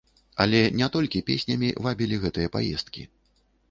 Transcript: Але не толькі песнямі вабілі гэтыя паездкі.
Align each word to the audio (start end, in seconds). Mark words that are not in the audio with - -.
Але 0.45 0.61
не 0.79 0.87
толькі 0.95 1.23
песнямі 1.29 1.69
вабілі 1.87 2.21
гэтыя 2.27 2.47
паездкі. 2.57 3.11